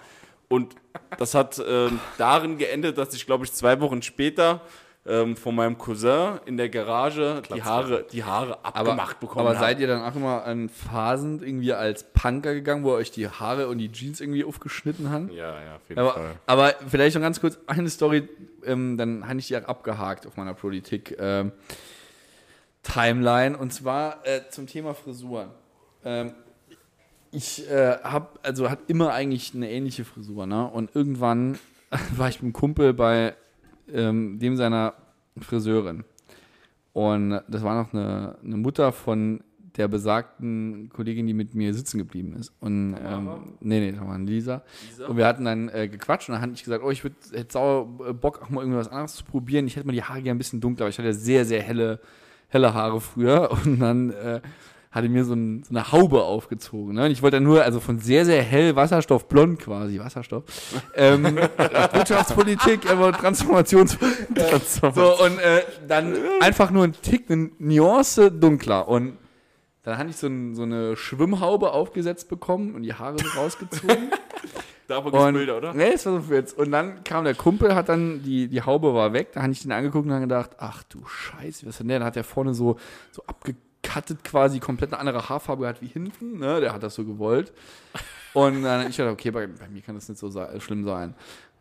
[0.50, 0.76] Und
[1.18, 4.62] das hat ähm, darin geendet, dass ich, glaube ich, zwei Wochen später
[5.08, 9.56] ähm, von meinem Cousin in der Garage die Haare, die Haare Aber, abgemacht bekommen aber
[9.56, 9.66] habe.
[9.66, 13.28] seid ihr dann auch immer an Phasen irgendwie als Punker gegangen, wo ihr euch die
[13.28, 15.30] Haare und die Jeans irgendwie aufgeschnitten haben?
[15.30, 16.36] Ja, ja, auf jeden Aber, Fall.
[16.48, 18.28] aber vielleicht noch ganz kurz eine Story,
[18.66, 21.52] ähm, dann habe ich die auch abgehakt auf meiner Politik ähm,
[22.82, 25.50] Timeline und zwar äh, zum Thema Frisuren.
[26.04, 26.34] Ähm,
[27.32, 30.68] ich äh, habe also hat immer eigentlich eine ähnliche Frisur, ne?
[30.68, 31.60] Und irgendwann
[32.16, 33.36] war ich mit einem Kumpel bei
[33.92, 34.94] ähm, dem seiner
[35.40, 36.04] Friseurin.
[36.94, 39.42] Und das war noch eine, eine Mutter von
[39.78, 42.54] der besagten Kollegin, die mit mir sitzen geblieben ist.
[42.60, 44.64] Und ähm, nee, nee, das war Lisa.
[45.08, 47.52] Und wir hatten dann äh, gequatscht und dann hatte ich gesagt, oh, ich würd, hätte
[47.52, 49.68] sauer äh, Bock, auch mal irgendwas anderes zu probieren.
[49.68, 52.00] Ich hätte mal die Haare gerne ein bisschen dunkler, aber ich hatte sehr, sehr helle,
[52.48, 53.52] helle Haare früher.
[53.66, 54.42] Und dann äh,
[54.96, 56.96] hatte mir so, ein, so eine Haube aufgezogen.
[56.96, 57.06] Ne?
[57.06, 60.44] Und ich wollte dann nur, also von sehr, sehr hell Wasserstoff, blond quasi, Wasserstoff.
[60.98, 63.98] Ähm, Wirtschaftspolitik, aber Transformations...
[64.94, 68.88] So, und äh, dann einfach nur ein Tick, eine Nuance dunkler.
[68.88, 69.18] Und
[69.84, 74.10] dann hatte ich so, ein, so eine Schwimmhaube aufgesetzt bekommen und die Haare so rausgezogen.
[74.88, 75.74] Davon gibt's Bilder, oder?
[75.74, 76.58] Nee, das war so für jetzt.
[76.58, 79.62] Und dann kam der Kumpel, hat dann, die, die Haube war weg, da habe ich
[79.62, 82.00] den angeguckt und dann gedacht, ach du Scheiße, was ist denn der?
[82.00, 82.78] Dann hat der vorne so,
[83.12, 83.24] so
[83.86, 86.60] abgekattet quasi, komplett eine andere Haarfarbe gehabt wie hinten, ne?
[86.60, 87.54] Der hat das so gewollt.
[88.34, 91.16] Und dann ich gedacht, okay, bei, bei mir kann das nicht so sei, schlimm sein.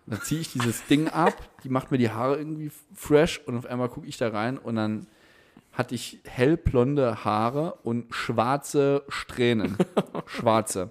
[0.06, 3.66] Dann ziehe ich dieses Ding ab, die macht mir die Haare irgendwie fresh und auf
[3.66, 5.06] einmal gucke ich da rein und dann
[5.72, 9.76] hatte ich hellblonde Haare und schwarze Strähnen.
[10.26, 10.90] schwarze.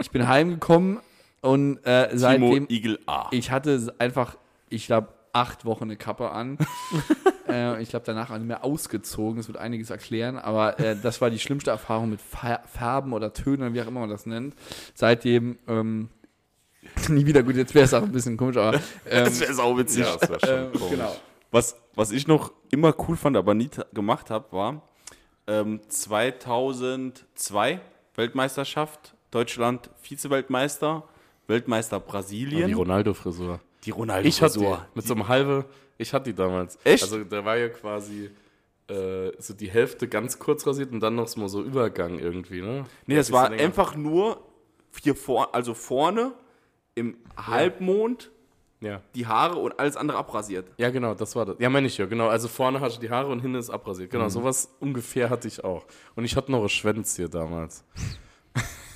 [0.00, 0.98] Ich bin heimgekommen
[1.40, 3.28] und äh, seitdem, Igel A.
[3.30, 4.36] ich hatte einfach,
[4.70, 6.58] ich glaube, acht Wochen eine Kappe an.
[7.48, 9.36] äh, ich glaube, danach auch nicht mehr ausgezogen.
[9.36, 10.36] Das wird einiges erklären.
[10.36, 14.00] Aber äh, das war die schlimmste Erfahrung mit Fa Farben oder Tönen, wie auch immer
[14.00, 14.54] man das nennt.
[14.94, 16.08] Seitdem ähm,
[17.08, 17.56] nie wieder gut.
[17.56, 18.74] Jetzt wäre es auch ein bisschen komisch, aber
[19.10, 20.04] ähm, das wäre sauwitzig.
[20.04, 20.90] Ja, das war schon äh, komisch.
[20.90, 21.16] genau.
[21.50, 24.82] Was, was ich noch immer cool fand, aber nie gemacht habe, war
[25.46, 27.80] ähm, 2002
[28.14, 31.04] Weltmeisterschaft, Deutschland Vize-Weltmeister,
[31.46, 32.74] Weltmeister Die Brasilien.
[32.74, 33.60] Ronaldo-Frisur.
[33.84, 35.64] Die Ronaldo Ich hatte die, mit so einem halbe,
[35.98, 36.78] ich hatte die damals.
[36.84, 37.02] Echt?
[37.02, 38.30] Also da war ja quasi
[38.88, 42.86] äh, so die Hälfte ganz kurz rasiert und dann noch so Übergang irgendwie, ne?
[43.06, 43.62] Nee, das war länger.
[43.62, 44.40] einfach nur
[45.02, 46.32] hier vor, also vorne
[46.94, 48.30] im Halbmond
[48.80, 49.00] Ja.
[49.14, 50.66] die Haare und alles andere abrasiert.
[50.78, 51.56] ja, genau, das war das.
[51.60, 52.28] Ja, meine ich ja, genau.
[52.28, 54.10] Also vorne hatte ich die Haare und hinten ist abrasiert.
[54.10, 55.84] Genau, sowas ungefähr hatte ich auch.
[56.16, 57.84] Und ich hatte noch ein Schwänzchen damals.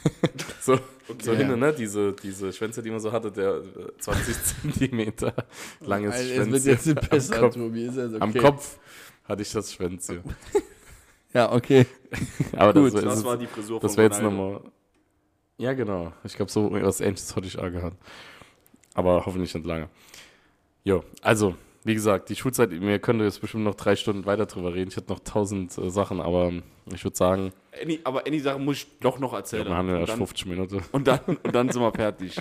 [0.60, 0.78] so,
[1.20, 1.38] so Ja.
[1.38, 1.72] hinten, ne?
[1.72, 5.34] Diese, diese Schwänze, die man so hatte, der äh, 20 Zentimeter
[5.80, 6.70] langes es wird Schwänzchen.
[6.72, 7.84] jetzt nicht besser, am, Kopf, Tobi.
[7.86, 8.18] Ist ja okay.
[8.20, 8.78] am Kopf
[9.24, 10.22] hatte ich das Schwänzchen.
[11.34, 11.86] Ja, okay.
[12.54, 14.60] Aber Gut, das, Das ist, war die Frisur das wäre jetzt nochmal.
[15.56, 16.12] Ja, genau.
[16.24, 17.96] Ich glaube, so was ähnliches hatte ich auch gehabt.
[18.92, 19.88] Aber hoffentlich nicht lange.
[20.84, 24.74] Jo, also, wie gesagt, die Schulzeit, wir können jetzt bestimmt noch drei Stunden weiter drüber
[24.74, 24.90] reden.
[24.90, 26.52] Ich hätte noch tausend äh, Sachen, aber
[26.92, 29.66] ich würde sagen, Annie, aber eine Sache muss ich doch noch ja, erzählen.
[29.66, 30.82] wir haben ja erst dann, 50 Minuten.
[30.92, 32.36] und, dann, und dann sind wir fertig.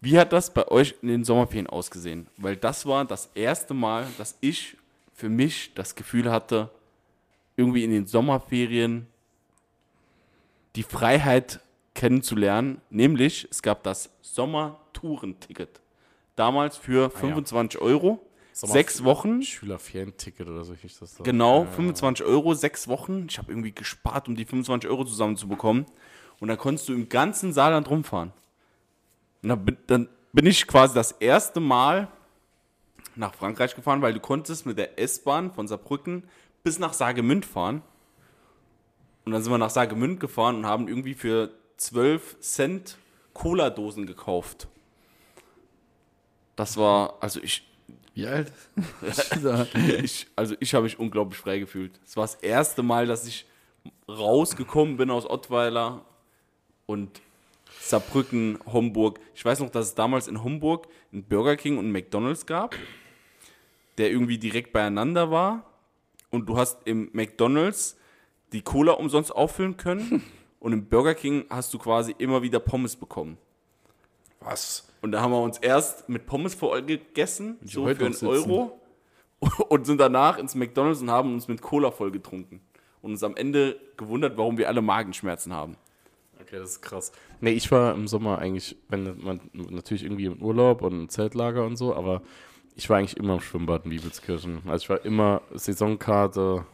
[0.00, 2.26] Wie hat das bei euch in den Sommerferien ausgesehen?
[2.36, 4.76] Weil das war das erste Mal, dass ich
[5.14, 6.70] für mich das Gefühl hatte,
[7.56, 9.06] irgendwie in den Sommerferien
[10.76, 11.60] die Freiheit
[11.94, 12.82] kennenzulernen.
[12.90, 15.80] Nämlich, es gab das Sommertourenticket.
[16.36, 18.10] damals für 25 Euro.
[18.10, 18.25] Sag mal,
[18.58, 19.42] Sechs Wochen.
[19.42, 21.24] Schülerferienticket oder so hieß das da.
[21.24, 23.26] Genau, 25 Euro, sechs Wochen.
[23.28, 25.84] Ich habe irgendwie gespart, um die 25 Euro zusammenzubekommen.
[26.40, 28.32] Und dann konntest du im ganzen Saarland rumfahren.
[29.42, 32.08] Und dann bin, dann bin ich quasi das erste Mal
[33.14, 36.24] nach Frankreich gefahren, weil du konntest mit der S-Bahn von Saarbrücken
[36.62, 37.82] bis nach Saargemünd fahren.
[39.26, 42.96] Und dann sind wir nach Saargemünd gefahren und haben irgendwie für 12 Cent
[43.34, 44.68] Cola-Dosen gekauft.
[46.54, 47.68] Das war, also ich,
[48.16, 48.50] Wie alt?
[50.02, 52.00] ich, also ich habe mich unglaublich frei gefühlt.
[52.02, 53.44] Es war das erste Mal, dass ich
[54.08, 56.02] rausgekommen bin aus Ottweiler
[56.86, 57.20] und
[57.78, 59.20] Saarbrücken, Homburg.
[59.34, 62.74] Ich weiß noch, dass es damals in Homburg einen Burger King und einen McDonald's gab,
[63.98, 65.70] der irgendwie direkt beieinander war.
[66.30, 67.98] Und du hast im McDonald's
[68.52, 70.22] die Cola umsonst auffüllen können.
[70.58, 73.36] Und im Burger King hast du quasi immer wieder Pommes bekommen.
[74.46, 74.88] Was?
[75.02, 78.28] Und da haben wir uns erst mit Pommes voll gegessen, so für einen sitzen.
[78.28, 78.80] Euro.
[79.68, 82.62] Und sind danach ins McDonalds und haben uns mit Cola voll getrunken.
[83.02, 85.76] Und uns am Ende gewundert, warum wir alle Magenschmerzen haben.
[86.40, 87.12] Okay, das ist krass.
[87.42, 91.66] Nee, ich war im Sommer eigentlich, wenn man natürlich irgendwie im Urlaub und im Zeltlager
[91.66, 92.22] und so, aber
[92.76, 94.62] ich war eigentlich immer im Schwimmbad in Wiebelskirchen.
[94.66, 96.64] Also ich war immer Saisonkarte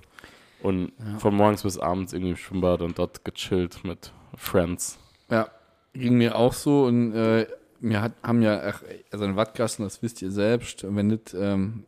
[0.63, 4.99] und von morgens bis abends irgendwie im Schwimmbad und dort gechillt mit Friends.
[5.31, 5.51] Ja,
[5.95, 7.47] ging mir auch so und äh,
[7.83, 11.85] wir hat, haben ja, ach, also in Wattgassen, das wisst ihr selbst, wenn nicht, ähm,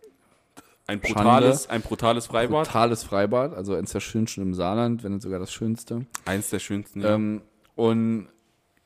[0.87, 1.15] Ein Schande.
[1.15, 2.67] brutales, ein brutales Freibad.
[2.67, 6.05] totales Freibad, also eins der schönsten im Saarland, wenn nicht sogar das schönste.
[6.25, 7.01] Eins der schönsten.
[7.01, 7.15] Ja.
[7.15, 7.43] Ähm,
[7.77, 8.29] und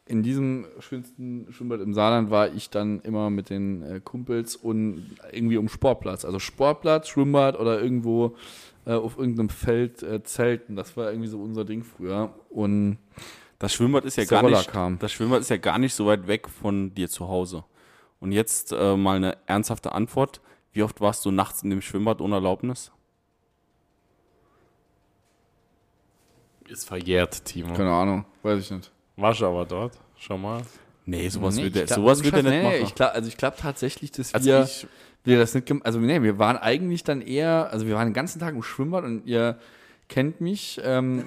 [0.07, 5.17] in diesem schönsten Schwimmbad im Saarland war ich dann immer mit den äh, Kumpels und
[5.33, 6.25] irgendwie um Sportplatz.
[6.25, 8.35] Also Sportplatz, Schwimmbad oder irgendwo
[8.87, 10.77] äh, auf irgendeinem Feld äh, zelten.
[10.77, 12.35] Das war irgendwie so unser Ding früher.
[12.49, 12.97] Und
[13.59, 14.99] Das Schwimmbad ist ja gar nicht, kam.
[14.99, 17.65] das Schwimmbad ist ja gar nicht so weit weg von dir zu Hause.
[18.21, 20.41] Und jetzt äh, mal eine ernsthafte Antwort.
[20.73, 22.93] Wie oft warst du nachts in dem Schwimmbad ohne Erlaubnis?
[26.69, 27.73] Ist verjährt, Timo.
[27.75, 28.93] keine Ahnung, weiß ich nicht.
[29.17, 29.99] Warst du aber dort?
[30.17, 30.63] Schau mal.
[31.07, 32.83] Nee, sowas Nee, wird er, sowas wird er nee, nicht machen.
[32.83, 34.87] Ich glaub, also ich glaube tatsächlich, dass Also wir, ich,
[35.25, 38.39] wir das nicht also nee, wir waren eigentlich dann eher, also wir waren den ganzen
[38.41, 39.59] Tag im Schwimmbad und ihr
[40.09, 40.79] kennt mich.
[40.85, 41.25] Ähm,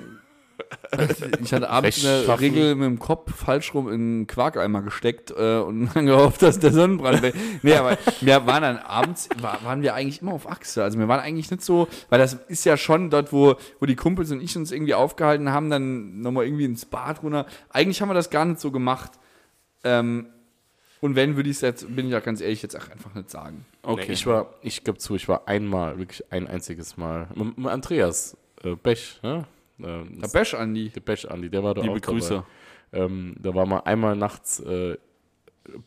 [1.42, 2.40] ich hatte abends eine.
[2.40, 6.60] Regel mit dem Kopf falsch rum in einen Quarkeimer gesteckt äh, und dann gehofft, dass
[6.60, 7.36] der Sonnenbrand weg.
[7.62, 10.84] Nee, aber wir waren dann abends, war, waren wir eigentlich immer auf Achse.
[10.84, 13.96] Also wir waren eigentlich nicht so, weil das ist ja schon dort, wo, wo die
[13.96, 17.46] Kumpels und ich uns irgendwie aufgehalten haben, dann nochmal irgendwie ins Bad runter.
[17.70, 19.12] Eigentlich haben wir das gar nicht so gemacht.
[19.84, 20.28] Ähm,
[21.02, 23.30] und wenn, würde ich es jetzt, bin ich ja ganz ehrlich, jetzt auch einfach nicht
[23.30, 23.66] sagen.
[23.82, 24.12] okay.
[24.12, 27.28] ich war, ich gebe zu, ich war einmal, wirklich ein einziges Mal.
[27.34, 29.46] Mit, mit Andreas äh, Bech, ne?
[29.84, 30.90] Äh, Der Bash Andi.
[30.90, 32.44] der Bech Andi, der war da Liebe auch Grüße.
[32.92, 33.06] Dabei.
[33.06, 34.98] Ähm, da war mal einmal nachts äh,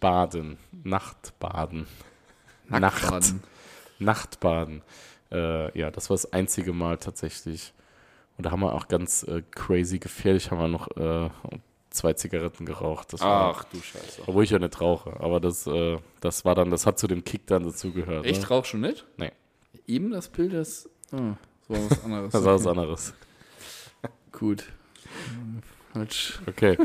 [0.00, 0.59] baden.
[0.83, 1.87] Nachtbaden.
[2.68, 2.80] Nacht.
[3.02, 3.42] Nacktbaden.
[3.98, 4.83] Nachtbaden.
[5.30, 7.72] Äh, ja, das war das einzige Mal tatsächlich.
[8.37, 11.30] Und da haben wir auch ganz äh, crazy gefährlich, haben wir noch äh,
[11.90, 13.12] zwei Zigaretten geraucht.
[13.12, 14.22] Das war, Ach du Scheiße.
[14.26, 15.18] obwohl ich ja nicht rauche.
[15.20, 18.24] Aber das, äh, das war dann, das hat zu dem Kick dann dazugehört.
[18.26, 18.48] Echt Ne?
[18.48, 19.07] rauch schon nicht?
[19.16, 19.30] Nee.
[19.87, 20.88] Eben das Bild, das.
[21.12, 21.35] Oh,
[21.68, 22.33] das war was anderes.
[22.33, 23.14] Das war was anderes.
[24.38, 24.64] Gut.
[25.92, 26.40] Falsch.
[26.47, 26.77] Okay.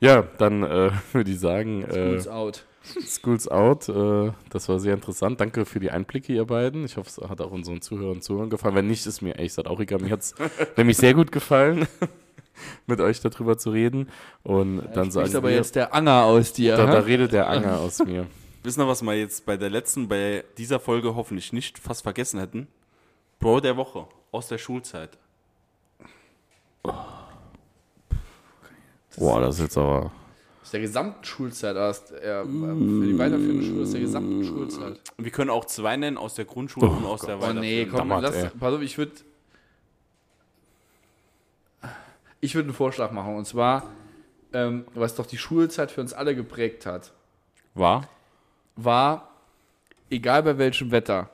[0.00, 2.64] Ja, dann äh, würde ich sagen, äh, Schools out.
[3.06, 3.88] Schools Out.
[3.88, 5.40] Äh, das war sehr interessant.
[5.40, 6.84] Danke für die Einblicke, ihr beiden.
[6.84, 8.74] Ich hoffe, es hat auch unseren Zuhörern und Zuhörern gefallen.
[8.74, 10.00] Wenn nicht, ist mir ehrlich gesagt auch egal.
[10.00, 10.34] Mir hat es
[10.76, 11.86] nämlich sehr gut gefallen,
[12.86, 14.08] mit euch darüber zu reden.
[14.42, 16.76] Und dann sagen aber wir, jetzt der Anger aus dir.
[16.76, 18.26] da, da redet der Anger aus mir.
[18.62, 22.40] Wissen wir, was wir jetzt bei der letzten, bei dieser Folge hoffentlich nicht fast vergessen
[22.40, 22.66] hätten?
[23.38, 25.18] Bro der Woche aus der Schulzeit.
[26.82, 27.30] Boah,
[29.40, 30.10] das ist jetzt aber.
[30.62, 32.12] Aus der gesamten Schulzeit erst.
[32.24, 35.00] Ja, für die weiterführende Schule aus der gesamten Schulzeit.
[35.16, 37.46] Und wir können auch zwei nennen aus der Grundschule und aus der Oh nee,
[37.86, 37.90] weiterführenden.
[37.90, 39.12] komm, Dammert, lass, pass auf, ich würde
[42.42, 43.90] ich würde einen Vorschlag machen und zwar,
[44.54, 47.12] ähm, was doch die Schulzeit für uns alle geprägt hat,
[47.74, 48.08] War?
[48.76, 49.28] war,
[50.08, 51.28] egal bei welchem Wetter,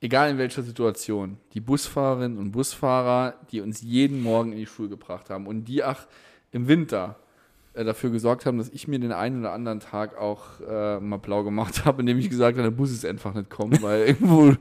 [0.00, 4.88] egal in welcher Situation, die Busfahrerinnen und Busfahrer, die uns jeden Morgen in die Schule
[4.88, 6.00] gebracht haben und die auch
[6.52, 7.16] im Winter
[7.76, 11.18] äh, dafür gesorgt haben, dass ich mir den einen oder anderen Tag auch äh, mal
[11.18, 14.54] blau gemacht habe, indem ich gesagt habe, der Bus ist einfach nicht kommen, weil irgendwo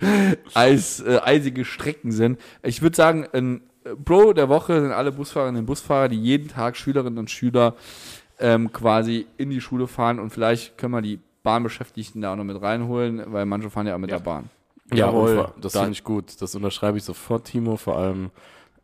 [0.53, 2.39] Eis, äh, eisige Strecken sind.
[2.63, 6.49] Ich würde sagen, ein äh, Bro der Woche sind alle Busfahrerinnen und Busfahrer, die jeden
[6.49, 7.75] Tag Schülerinnen und Schüler
[8.39, 12.43] ähm, quasi in die Schule fahren und vielleicht können wir die Bahnbeschäftigten da auch noch
[12.43, 14.49] mit reinholen, weil manche fahren ja auch mit der Bahn.
[14.91, 15.49] Ja, Jawohl.
[15.55, 16.41] und das Da- finde ich gut.
[16.41, 17.75] Das unterschreibe ich sofort, Timo.
[17.77, 18.29] Vor allem,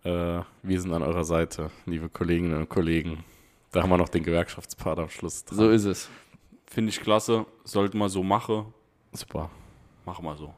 [0.03, 3.23] äh, wir sind an eurer Seite, liebe Kolleginnen und Kollegen.
[3.71, 5.45] Da haben wir noch den Gewerkschaftspart am Schluss.
[5.45, 5.57] Dran.
[5.57, 6.09] So ist es.
[6.65, 7.45] Finde ich klasse.
[7.63, 8.73] Sollte man so machen.
[9.13, 9.49] Super.
[10.05, 10.53] Machen wir so.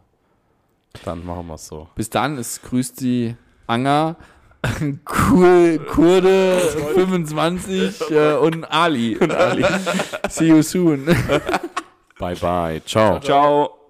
[1.06, 1.90] Dann machen wir es so.
[1.96, 3.36] Bis dann, es grüßt Sie
[3.68, 4.16] Anger,
[5.32, 6.60] cool, Kurde
[6.94, 9.18] 25 äh, und Ali.
[9.18, 9.66] Und Ali.
[10.30, 11.06] See you soon.
[12.20, 12.82] Bye bye.
[12.86, 13.20] Ciao.
[13.20, 13.83] Ciao.